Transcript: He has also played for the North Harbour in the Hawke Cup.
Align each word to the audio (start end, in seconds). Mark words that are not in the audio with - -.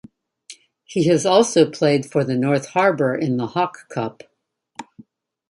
He 0.83 1.05
has 1.09 1.27
also 1.27 1.69
played 1.69 2.07
for 2.07 2.23
the 2.23 2.33
North 2.35 2.69
Harbour 2.69 3.15
in 3.15 3.37
the 3.37 3.45
Hawke 3.45 3.85
Cup. 3.87 4.23